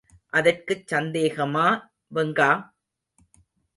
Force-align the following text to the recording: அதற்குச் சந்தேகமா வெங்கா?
அதற்குச் 0.33 0.87
சந்தேகமா 0.87 1.67
வெங்கா? 2.11 2.51